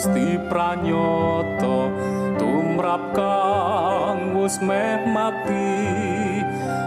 [0.00, 1.92] Gusti pranyata
[2.40, 6.40] tumrap kang wis meh mati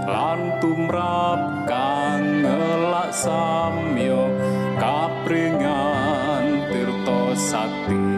[0.09, 4.33] lan tumrap kang ngelak samyo
[4.81, 8.09] kapringan tirta sakti.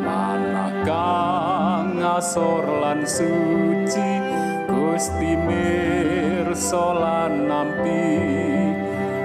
[0.00, 4.10] Manah kang asor lan suci
[4.72, 8.08] Gusti mirsa lan nampi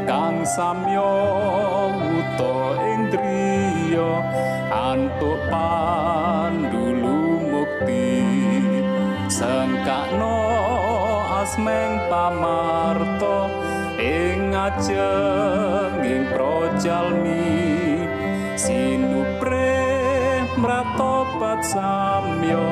[0.03, 1.15] kang samyo
[2.03, 3.07] wuto ing
[3.91, 4.23] driya
[4.71, 8.23] antuk pandulu mukti.
[9.27, 10.39] Sengkakno
[11.43, 13.51] asmeng pamarto
[13.99, 17.59] ing ajenging projalmi.
[18.55, 19.75] Sinupre
[20.55, 22.63] mratobat samyo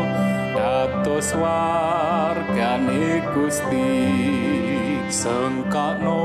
[0.56, 3.92] dados wargane Gusti.
[5.12, 6.24] Sengkakno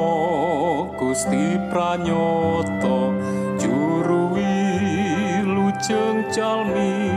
[0.94, 2.44] Gusti pranyata
[2.84, 3.23] juru
[5.84, 7.12] wilujeng jalmi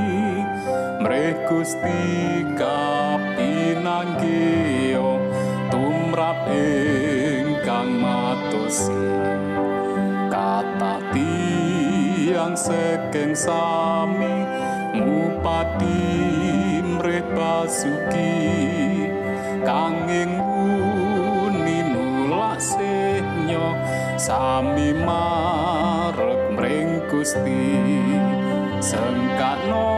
[1.00, 3.40] mreh Gusti kapinanggih
[5.72, 9.08] tumrap ingkang matosi
[10.28, 14.44] kata tiang saking sami
[15.00, 16.04] ngupati
[16.84, 18.36] mreh basuki
[19.64, 20.44] kanging
[24.18, 28.36] sami marep mring Gusti
[28.84, 29.90] sengkakno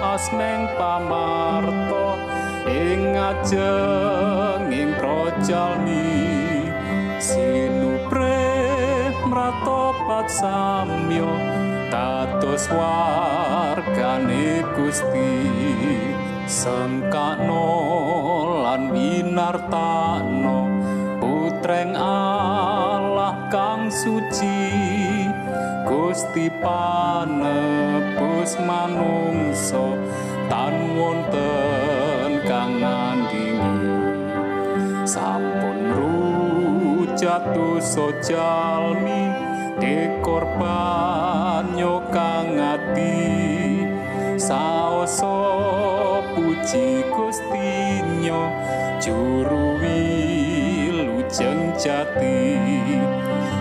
[0.00, 2.18] asmeng pamarto
[2.68, 6.28] ing ajeng ing projalmi
[7.18, 8.44] sinupre
[9.26, 11.32] mratobat samyo
[11.88, 15.32] tatus wargane Gusti.
[16.48, 17.68] Sengkakno
[18.64, 20.64] lan winartano
[21.20, 24.97] putreng Allah kang suci
[25.88, 29.96] Gusti panebus manungsa
[30.52, 33.88] tan wonten kang ngandingi.
[35.08, 39.32] Sampun rujatu sojalmi
[39.80, 43.88] dekorban yo kang ati.
[44.36, 45.40] Saoso
[46.36, 48.52] puji gustinyo
[49.00, 52.60] juru wilujeng jati.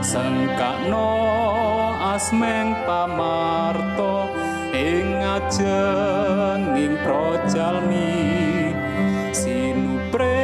[0.04, 1.47] Sengkakno
[2.18, 4.34] asmeng pamarto
[4.74, 8.74] ing ajenging projalmi
[9.30, 10.42] sinupre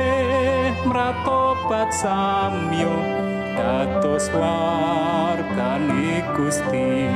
[0.86, 2.94] mratobat samyo
[3.58, 7.10] dados wargane Gusti.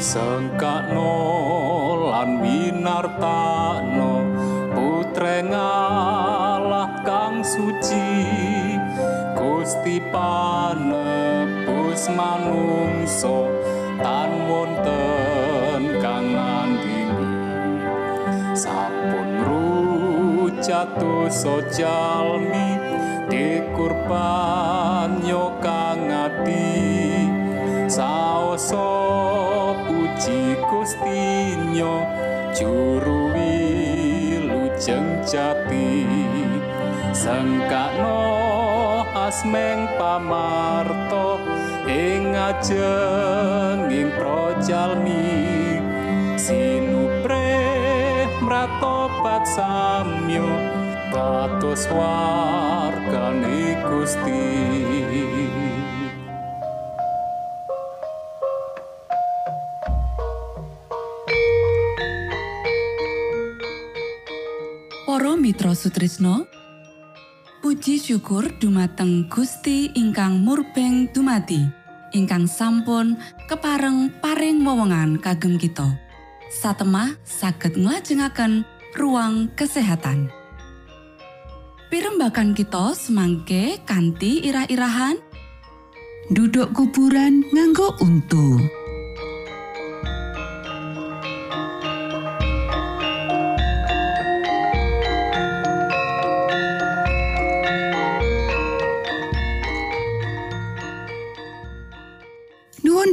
[0.00, 1.12] Sengkakno
[2.08, 4.24] lan winartano
[4.72, 8.08] putreng Allah kang suci
[9.36, 10.00] Gusti
[11.90, 13.50] panebus manungso
[13.98, 17.26] tan wonten kang ngandini
[18.54, 22.78] sampun rujatus sojalmi
[23.26, 27.26] dikurban yo kang ati
[27.90, 32.06] saoso puji Gustinyo
[32.54, 36.06] juru wilujeng jati.
[37.10, 38.22] Sengkakno
[39.12, 41.49] asmeng pamarto
[42.40, 45.28] ing ajenging projalmi
[46.40, 47.52] sinupre
[48.40, 50.48] mratobat samyo
[51.12, 54.48] dados wargane Gusti.
[65.04, 66.48] Para Mitra Sutrisno
[67.60, 71.79] Puji syukur dumateng Gusti ingkang murbeng dumati
[72.16, 75.86] ingkang sampun kepareng paring wewenngan kagem kita.
[76.50, 78.66] Satemah saged nglajengaken
[78.98, 80.30] ruang kesehatan.
[81.90, 85.18] Pirembakan kita semangke kanthi irah-irahan.
[86.30, 88.79] Duduk kuburan nganggo untu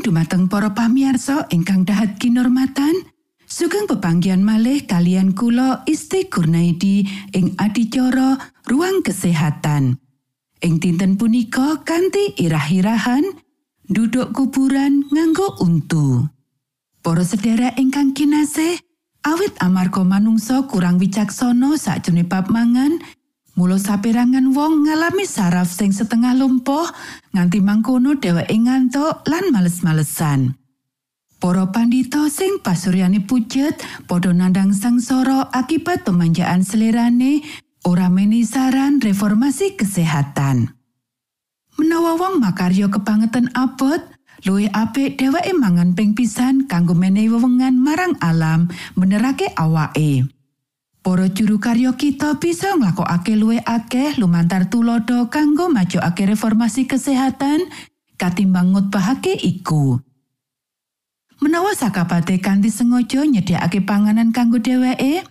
[0.07, 2.95] dumateng para pamiarsa ingkang dahat kinormatan
[3.44, 7.04] sugeng pepanggian malih kalian kula Isti Kurnaidi
[7.36, 8.39] ing adicara
[8.71, 10.00] ruang kesehatan.
[10.63, 13.36] Ing dinten punika kanthi irah-irahan
[13.92, 16.24] duduk kuburan nganggo untu.
[17.04, 18.80] Para sedherek ingkang kinasih
[19.27, 22.95] awit amarga manungsa kurang wicaksana sakjroning bab mangan
[23.57, 26.86] Mula saperangan wong ngalami saraf sing setengah lumpuh
[27.33, 30.54] nganti mangkono dheweke ngantuk lan males-malesan.
[31.42, 37.42] Para pandhita sing pasuryane pucet padha nandang sangsara akibat pemanjaan selerane
[37.81, 40.77] ora meni saran reformasi kesehatan.
[41.81, 44.06] Menawa wong makarya kebangetan abot,
[44.45, 50.37] luwih apik dheweke mangan ping pisan kanggo menehi wewengan marang alam benerake awake.
[51.07, 57.63] Para juru karya kita bisa nglakokake luwih akeh lumantar tulodo kanggo majuake reformasi kesehatan
[58.19, 60.04] katimbang ngutbahake iku.
[61.39, 65.24] Menawa sakabate kanthi sengaja nyediakake panganan kanggo dheweke,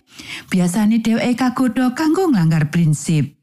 [0.49, 3.37] biasane dheweke kagodha kanggo nglanggar prinsip.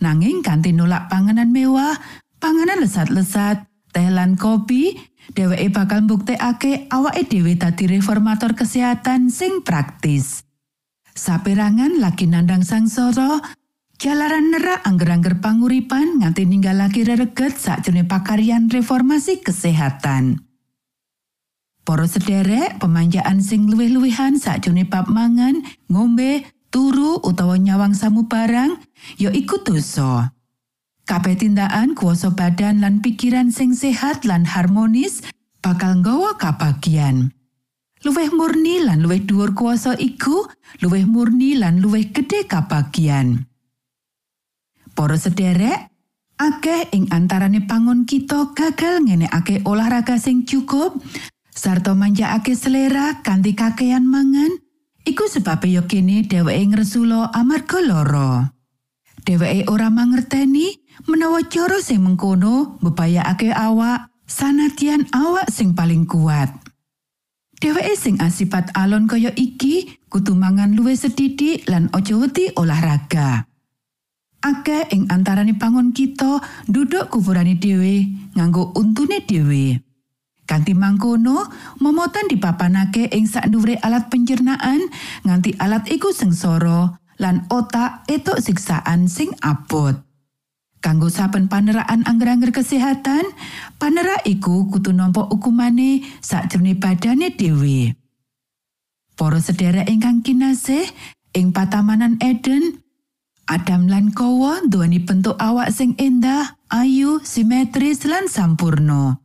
[0.00, 2.00] Nanging kanthi nolak panganan mewah,
[2.40, 4.96] panganan lesat-lesat, teh lan kopi,
[5.36, 10.47] dheweke bakal mbuktekake awake dhewe dadi reformator kesehatan sing praktis.
[11.18, 13.42] Saperangan lagi nandang sangsara,
[13.98, 20.38] jalaran nerak angger-angger panguripan nganti ninggalake rereget sakjroning pakaryan reformasi kesehatan.
[21.82, 25.58] Para sederek, pemanjaan sing luwih-luwihan sakjroning bab mangan,
[25.90, 28.78] ngombe, turu utawa nyawang samu barang,
[29.18, 30.30] ya iku dosa.
[31.02, 35.26] Kabeh tindakan kuasa badan lan pikiran sing sehat lan harmonis
[35.58, 37.34] bakal nggawa kabagian.
[38.06, 40.46] Luwih murni lan luwih dhuwur kuasa iku,
[40.78, 43.42] luwih murni lan luwih gedhe kabagian.
[44.94, 45.90] Para sederek,
[46.38, 50.94] akeh ing antarane pangon kita gagal ngenekake olahraga sing cukup
[51.50, 54.54] sarta manjakake selera kanthi kakean mangan,
[55.02, 58.54] iku sebab yo kene dheweke ngresula amarga lara.
[59.26, 60.70] Dheweke ora mangerteni
[61.10, 66.67] menawa cara sing mengkono mbebayakake awak sanadyan awak sing paling kuat.
[67.58, 73.50] Dheweke sing asipat alon kaya iki kudu mangan luwih sedidik lan aja wedi olahraga.
[74.38, 76.38] Akeh ing antarane pangon kita
[76.70, 78.06] duduk kuburane dhewe
[78.38, 79.82] nganggo untune dhewe.
[80.46, 81.50] Kanti mangkono,
[81.82, 84.80] momotan dipapanake ing sakdhuwure alat pencernaan
[85.26, 90.07] nganti alat iku sengsara lan otak etuk siksaan sing abot.
[90.78, 93.26] Kanggo saben paneraan angger-angger kesehatan,
[93.82, 97.98] panerak iku kudu nampa hukumane sakjroning badane dhewe.
[99.18, 100.86] Para sedherek ingkang kinasih,
[101.34, 102.78] ing patamanan Eden,
[103.48, 109.24] Adam lan Kowa nduweni bentuk awak sing endah, ayu, simetris lan sampurno.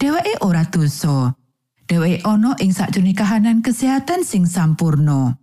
[0.00, 1.36] Dheweke ora dosa.
[1.84, 5.36] Dheweke ana ing sakjroning kahanan kesehatan sing sampurno.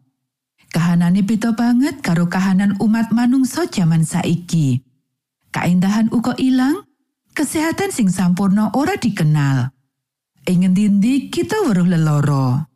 [0.74, 4.87] Kahanane beda banget karo kahanan umat manungsa jaman saiki.
[5.52, 6.84] Kaendahan uga ilang,
[7.32, 9.72] kesehatan sing sampurno ora dikenal.
[10.48, 12.68] Ing ngendi kita weruh leloro.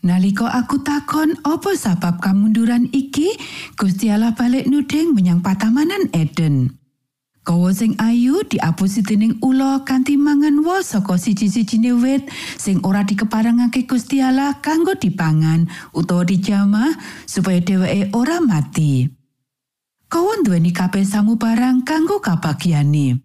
[0.00, 3.36] Naliko aku takon apa sebab kamunduran iki,
[3.76, 6.80] Gusti Allah balik nuding menyang patamanan Eden.
[7.44, 13.88] Kowo sing ayu diapusi dening ula kanthi mangan wo saka siji-sijine wit sing ora dikeparengake
[13.88, 15.64] Gusti Allah kanggo dipangan
[15.96, 19.19] utawa dijamah supaya dheweke ora mati.
[20.10, 23.22] Kowo duweni kabeh samubarang kanggo kabagiane.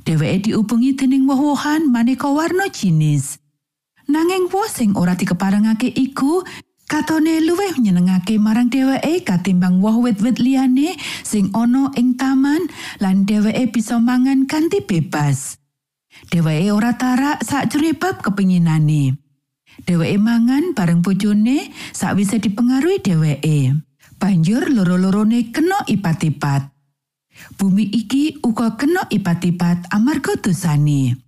[0.00, 3.36] Dheweke diubengi dening woh-wohan maneka warna jinis.
[4.08, 6.40] Nanging woh sing ora dikeparengake iku
[6.88, 12.64] katone luwih nyenengake marang dheweke katimbang woh wit-wit liyane sing ana ing taman
[12.96, 15.60] lan dheweke bisa mangan kanthi bebas.
[16.32, 19.20] Dheweke ora tarak sakjroning bab kepinginane.
[19.84, 23.84] Dheweke mangan bareng bojone sakwise dipengaruhi dheweke.
[24.16, 26.72] Banjur loro-lorone kena ipat-ipat.
[27.60, 31.20] Bumi iki uga kena ipat-ipat amarga dosane.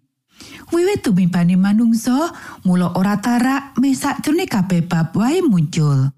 [0.73, 2.33] Wiwit tumimpane manungsa,
[2.64, 6.12] mula ora tarak mesak jroning kabeh bab wae muncul.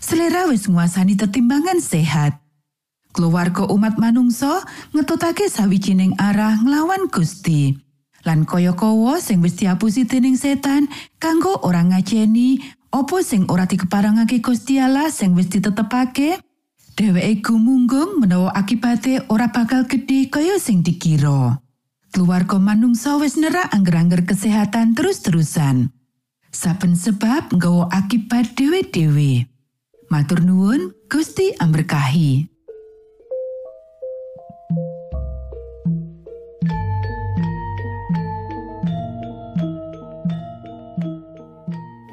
[0.00, 2.40] Selera wis nguasani tetimbangan sehat.
[3.12, 4.64] Keluarga umat manungsa
[4.96, 7.76] ngetutake sawijining arah nglawan Gusti.
[8.24, 14.40] Lan kaya kawa sing wis diapusi dening setan kanggo ora ngajeni apa sing ora dikeparengake
[14.40, 16.40] Gusti Allah sing wis ditetepake,
[16.96, 21.60] dheweke gumunggung menawa akibate ora bakal gedhe kaya sing dikira.
[22.08, 25.92] Keluarga manungsa wis nerak angger-angger kesehatan terus-terusan.
[26.48, 29.44] Saben sebab nggawa akibat dhewe-dhewe.
[30.08, 32.48] Matur nuwun, Gusti amberkahi.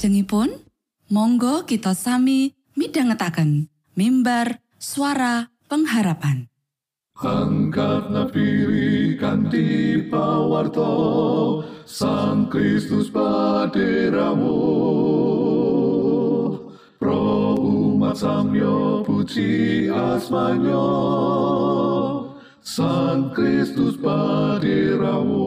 [0.00, 0.48] Salajengipun,
[1.12, 3.68] monggo kita sami midhangetaken
[4.00, 6.48] mimbar suara pengharapan.
[7.20, 14.56] Angkat napiri kanthi pawarto Sang Kristus paderamu.
[16.96, 20.88] Pro umat samyo puji asmanyo
[22.64, 25.44] Sang Kristus paderamu.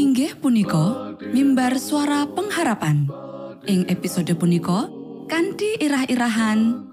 [0.00, 1.01] Inggih punika
[1.32, 3.08] mimbar suara pengharapan.
[3.66, 4.90] Ing episode punika
[5.30, 6.90] kanthi irah-irahan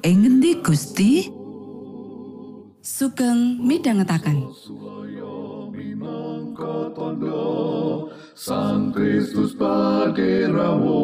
[0.00, 1.12] Ing ngendi Gusti?
[2.86, 3.58] sugeng
[6.94, 8.06] tondo
[8.38, 11.02] Sang Kristus paderamu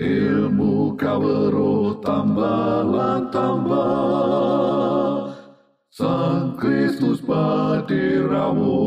[0.00, 2.88] ilmu kawero tambah
[3.28, 5.36] tambah
[5.92, 8.80] Sang Kristus paderamu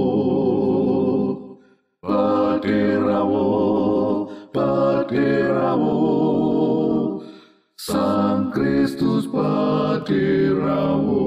[2.67, 3.47] paderamu
[4.51, 5.95] paderamu
[7.79, 11.23] Sang Kristus paderamu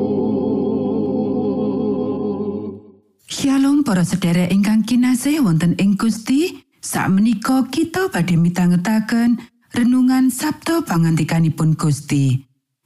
[3.25, 6.61] Shalom para sedherek ingkang kinasih wonten ing Gusti.
[6.81, 9.41] Sakmenika kita badhe mitangetaken
[9.73, 12.37] renungan Sabto pangantikanipun Gusti.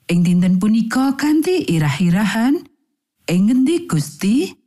[0.07, 2.63] Ing dinten punika kanthi irah-irahan
[3.27, 4.64] ing ngendi Gusti?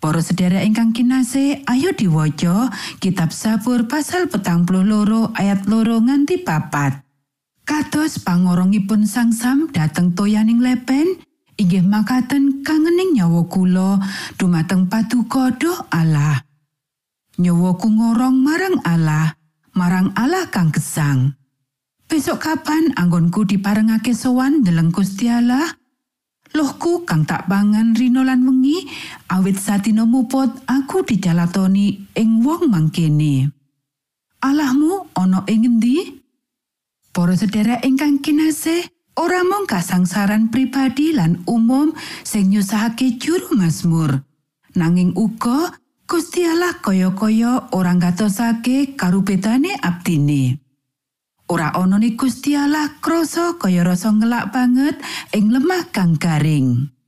[0.00, 2.72] Para sedherek ingkang kinasih, ayo diwaca
[3.04, 7.04] kitab Sabur pasal petang loro ayat loro nganti papat.
[7.68, 11.20] Kados pangorongipun sangsam dateng toyaning lepen,
[11.60, 14.00] inggih makaten kangening nyawa kula
[14.40, 16.48] dumateng paduka doh Allah.
[17.36, 19.36] Nyawaku ngorong marang Allah,
[19.76, 21.36] marang Allah kang gesang.
[22.08, 25.76] Besok kapan anggonku diparengake sowan ndeleng Gusti Allah?
[26.56, 28.79] Lohku kang tak pangan rino lan wengi,
[29.40, 33.48] awit satino muput aku dijalatoni ing wong mangkene.
[34.44, 36.20] Allahmu ana ing endi?
[37.08, 38.84] Para sedherek ingkang kinasih,
[39.16, 44.20] ora mung kasangsaran pribadi lan umum sing nyusahake juru Mazmur.
[44.76, 45.72] Nanging uga
[46.04, 50.60] Gusti Allah kaya-kaya ora ngatosake karubetane abdine.
[51.48, 55.00] Ora ana ni Gusti Allah krasa kaya rasa ngelak banget
[55.32, 56.99] ing lemah kang garing.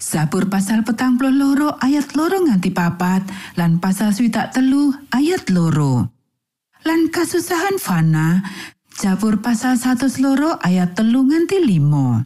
[0.00, 3.20] Sabur pasal petang loro ayat loro nganti papat
[3.60, 6.08] lan pasal swidak telu ayat loro.
[6.88, 8.40] Lan kasusahan fana
[8.96, 12.24] Jabur pasal 100 loro ayat telu nganti limo.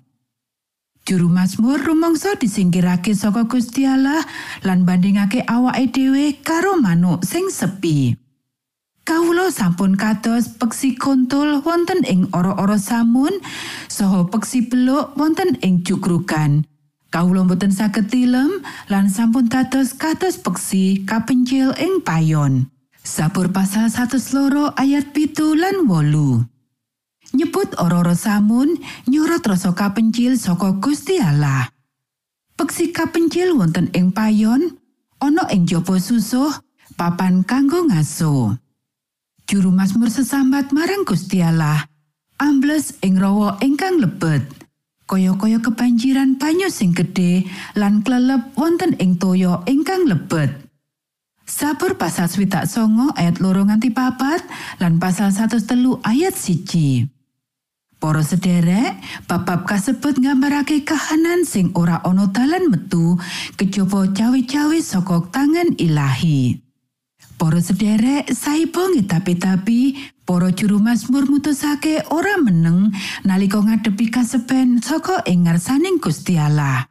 [1.02, 4.22] Juru Mazmur rumangsa disingkirake saka Gusti Allah
[4.62, 8.14] lan bandingake awake dhewe karo manuk sing sepi.
[9.06, 13.38] Kawula sampun kados peksi kontul wonten ing ora-ora samun
[13.90, 16.64] saha peksi beluk wonten ing jugrugan.
[17.14, 18.58] Kawula boten saged tilem
[18.90, 22.66] lan sampun dados kados peksi kapencil ing payon.
[23.06, 26.42] Sabur pasal 100 loro ayat pitu lan wolu.
[27.34, 31.70] nyebut ora-ora samun nyorot rasa kapencil saka Gusti Allah.
[32.58, 34.74] Peksi kapencil wonten ing payon,
[35.22, 36.50] ana ing jaba susuh,
[36.98, 38.58] papan kanggo ngaso.
[39.46, 41.86] Juru Mazmur sesambat marang Gusti Allah,
[42.42, 44.63] ambles ing rawa ingkang lebet.
[45.04, 47.44] Kaya-kaya kebanjiran banyu sing gedhe
[47.76, 50.64] lan klelep wonten ing toya ingkang lebet.
[51.44, 54.40] Sabur pasal swidak songo ayat loro nganti papat
[54.80, 57.04] lan pasal satu telu ayat siji.
[58.00, 63.16] Para sederek, bab-bab kasebut nggambarake kahanan sing ora ana dalan metu
[63.60, 66.60] kejaba cawe-cawe saka tangan ilahi.
[67.40, 72.92] Para sederek, saibo ngitapi-tapi, para juru Mazmur mutusake ora meneng
[73.24, 76.88] nalika ngadepi kaseben saka ing ngarsaning Gusti Allah.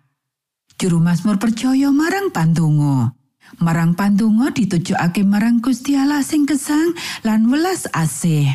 [0.78, 3.14] Juru Mazmur percaya marang pandonga.
[3.62, 8.50] Marang pandonga ditujokake marang Gusti Allah sing gesang lan welas asih.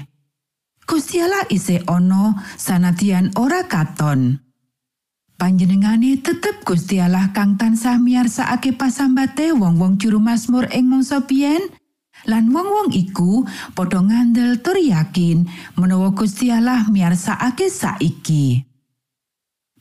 [0.88, 4.40] Gusti Allah isih ana sanadyan ora katon.
[5.38, 11.62] Panjenengane tetep Gusti Allah kang tansah miyarsakake pasambate wong-wong juru Mazmur ing mangsa biyen
[12.28, 15.48] lan wong-wong iku padha ngandel tur yakin
[15.80, 18.68] menawa Gusti Allah miyarsakake saiki.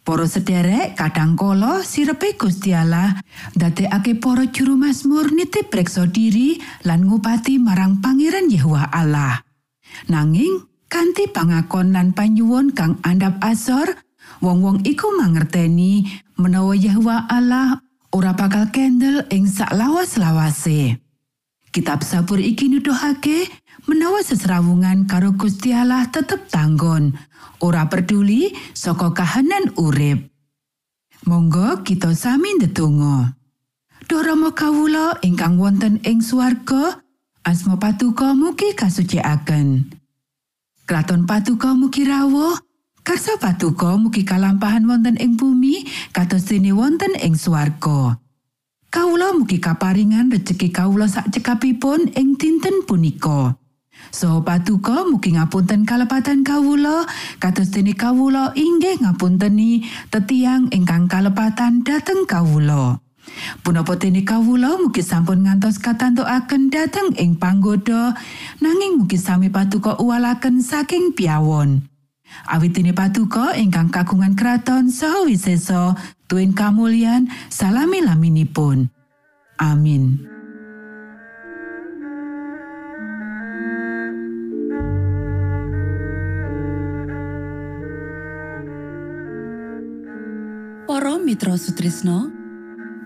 [0.08, 3.20] Para sederek kadangkala sirepe Gusti Allah
[3.60, 6.56] ndadekake para juru Mazmur nitip preksa diri
[6.88, 9.44] lan ngupati marang Pangeran Yehuwa Allah.
[10.08, 14.00] Nanging kanthi pangakon lan panyuwun kang andhap asor,
[14.40, 16.08] wong-wong iku mangerteni
[16.40, 17.84] menawa Yehuwa Allah
[18.16, 21.07] ora bakal kendel ing sak lawas-lawase.
[21.78, 23.54] Kitab Sabur iki nuduhake
[23.86, 27.14] menawa sesrawungan karo Gusti Allah tetep tanggon,
[27.62, 30.26] ora peduli saka kahanan urip.
[31.30, 33.38] Monggo kita sami ndedonga.
[34.10, 36.98] Duh Rama kawula ingkang wonten ing swarga,
[37.46, 39.86] Asma patuko mugi kasucikaken.
[40.90, 42.58] Kraton patuko mugi rawuh,
[43.06, 48.18] karsa patuko mugi kalampahan wonten ing bumi kados dene wonten ing swarga.
[48.88, 53.60] Kawula mugi kaparingan rejeki kawula sak cekapipun ing dinten punika.
[54.16, 57.04] Saha patuko mugi ngapunten kalepatan kawula
[57.44, 63.04] kados dene kawula inggih ngapunteni tetiang ingkang kalepatan dhateng kawula.
[63.60, 68.16] Punapa dene kawula mugi sampun ngantos katantukaken dhateng ing panggoda
[68.64, 71.84] nanging mugi sami patuko uwalaken saking piawon.
[72.48, 75.96] Awit dene patuko ingkang kagungan kraton saha wisesa
[76.28, 78.92] tuwin kamulyan salami laminipun.
[79.58, 80.28] Amin.
[90.88, 92.32] Para Mitra Sutrisno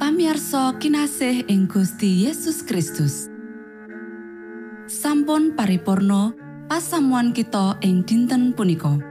[0.01, 3.29] pamiarsa kinasih ing Gusti Yesus Kristus
[4.89, 6.33] sampun paripurno
[6.71, 9.10] pasamuan kita ing dinten punika